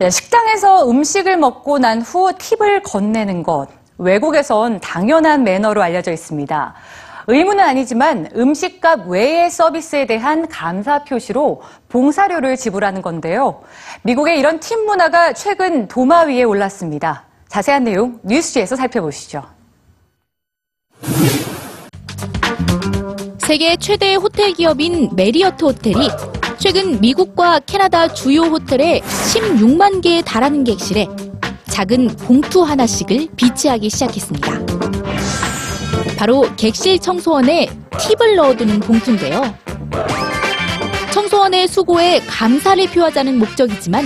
[0.00, 3.68] 네, 식당에서 음식을 먹고 난 후 팁을 건네는 것.
[3.98, 6.74] 외국에선 당연한 매너로 알려져 있습니다.
[7.26, 11.60] 의무는 아니지만 음식값 외의 서비스에 대한 감사 표시로
[11.90, 13.60] 봉사료를 지불하는 건데요.
[14.00, 17.24] 미국의 이런 팁 문화가 최근 도마 위에 올랐습니다.
[17.48, 19.42] 자세한 내용 뉴스지에서 살펴보시죠.
[23.36, 26.08] 세계 최대 호텔 기업인 메리어트 호텔이
[26.60, 31.06] 최근 미국과 캐나다 주요 호텔에 16만 개에 달하는 객실에
[31.70, 34.66] 작은 봉투 하나씩을 비치하기 시작했습니다.
[36.18, 37.66] 바로 객실 청소원에
[37.98, 39.54] 팁을 넣어두는 봉투인데요.
[41.14, 44.04] 청소원의 수고에 감사를 표하자는 목적이지만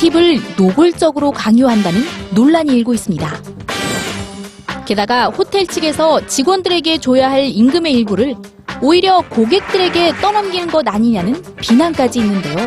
[0.00, 2.00] 팁을 노골적으로 강요한다는
[2.34, 3.32] 논란이 일고 있습니다.
[4.86, 8.34] 게다가 호텔 측에서 직원들에게 줘야 할 임금의 일부를
[8.82, 12.66] 오히려 고객들에게 떠넘기는 것 아니냐는 비난까지 있는데요.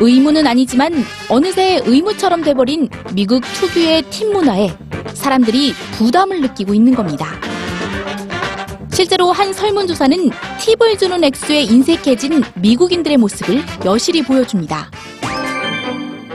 [0.00, 0.92] 의무는 아니지만
[1.28, 4.70] 어느새 의무처럼 돼버린 미국 특유의 팁 문화에
[5.14, 7.26] 사람들이 부담을 느끼고 있는 겁니다.
[8.92, 14.90] 실제로 한 설문조사는 팁을 주는 액수에 인색해진 미국인들의 모습을 여실히 보여줍니다.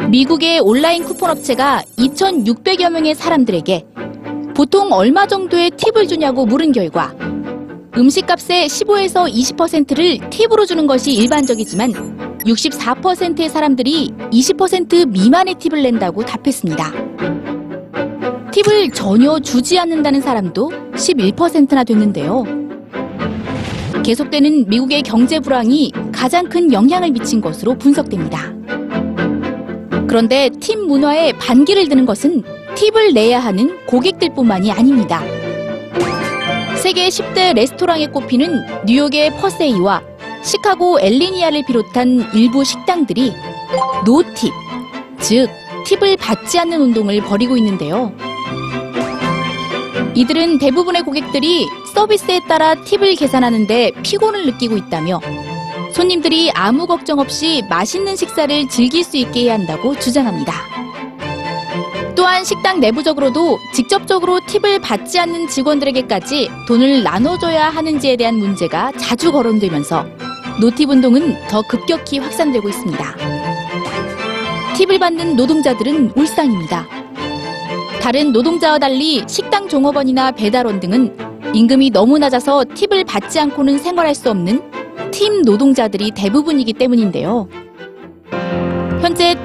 [0.09, 3.85] 미국의 온라인 쿠폰 업체가 2,600여 명의 사람들에게
[4.55, 7.13] 보통 얼마 정도의 팁을 주냐고 물은 결과
[7.97, 16.91] 음식값의 15에서 20%를 팁으로 주는 것이 일반적이지만 64%의 사람들이 20% 미만의 팁을 낸다고 답했습니다.
[18.51, 22.43] 팁을 전혀 주지 않는다는 사람도 11%나 됐는데요.
[24.03, 28.53] 계속되는 미국의 경제 불황이 가장 큰 영향을 미친 것으로 분석됩니다.
[30.07, 32.43] 그런데 팁 문화에 반기를 드는 것은
[32.75, 35.23] 팁을 내야 하는 고객들뿐만이 아닙니다.
[36.81, 40.01] 세계 10대 레스토랑에 꼽히는 뉴욕의 퍼세이와
[40.43, 43.33] 시카고 엘리니아를 비롯한 일부 식당들이
[44.05, 44.51] 노팁,
[45.19, 45.49] 즉
[45.85, 48.11] 팁을 받지 않는 운동을 벌이고 있는데요.
[50.13, 55.19] 이들은 대부분의 고객들이 서비스에 따라 팁을 계산하는데 피곤을 느끼고 있다며
[55.91, 60.84] 손님들이 아무 걱정 없이 맛있는 식사를 즐길 수 있게 해야 한다고 주장합니다.
[62.25, 70.07] 또한 식당 내부적으로도 직접적으로 팁을 받지 않는 직원들에게까지 돈을 나눠줘야 하는지에 대한 문제가 자주 거론되면서
[70.59, 73.15] 노팁 운동은 더 급격히 확산되고 있습니다.
[74.75, 76.87] 팁을 받는 노동자들은 울상입니다.
[78.01, 81.15] 다른 노동자와 달리 식당 종업원이나 배달원 등은
[81.53, 87.47] 임금이 너무 낮아서 팁을 받지 않고는 생활할 수 없는 팀 노동자들이 대부분이기 때문인데요.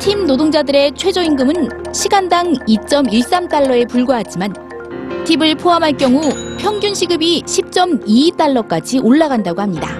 [0.00, 4.50] 팀 노동자들의 최저임금은 시간당 2.13달러에 불과하지만
[5.26, 6.22] 팁을 포함할 경우
[6.58, 9.90] 평균 시급이 10.22달러까지 올라간다고 합니다.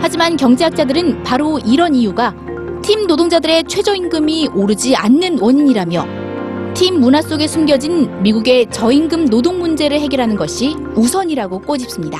[0.00, 2.34] 하지만 경제학자들은 바로 이런 이유가
[2.82, 10.34] 팀 노동자들의 최저임금이 오르지 않는 원인이라며 팀 문화 속에 숨겨진 미국의 저임금 노동 문제를 해결하는
[10.34, 12.18] 것이 우선이라고 꼬집습니다.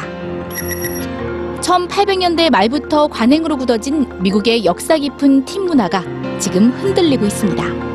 [1.62, 6.02] 1800년대 말부터 관행으로 굳어진 미국의 역사 깊은 팀 문화가
[6.38, 7.91] 지금 흔들리고 있습니다.